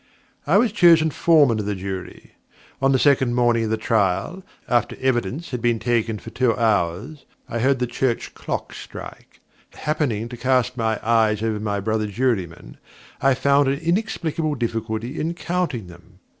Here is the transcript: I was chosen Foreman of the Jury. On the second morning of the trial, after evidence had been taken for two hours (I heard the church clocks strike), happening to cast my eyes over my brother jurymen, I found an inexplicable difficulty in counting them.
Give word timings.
I 0.47 0.57
was 0.57 0.71
chosen 0.71 1.11
Foreman 1.11 1.59
of 1.59 1.67
the 1.67 1.75
Jury. 1.75 2.31
On 2.81 2.91
the 2.91 2.97
second 2.97 3.35
morning 3.35 3.65
of 3.65 3.69
the 3.69 3.77
trial, 3.77 4.41
after 4.67 4.97
evidence 4.99 5.51
had 5.51 5.61
been 5.61 5.77
taken 5.77 6.17
for 6.17 6.31
two 6.31 6.57
hours 6.57 7.25
(I 7.47 7.59
heard 7.59 7.77
the 7.77 7.85
church 7.85 8.33
clocks 8.33 8.79
strike), 8.79 9.41
happening 9.73 10.27
to 10.29 10.37
cast 10.37 10.75
my 10.75 10.99
eyes 11.07 11.43
over 11.43 11.59
my 11.59 11.79
brother 11.79 12.07
jurymen, 12.07 12.77
I 13.21 13.35
found 13.35 13.67
an 13.67 13.77
inexplicable 13.77 14.55
difficulty 14.55 15.19
in 15.19 15.35
counting 15.35 15.85
them. 15.85 16.17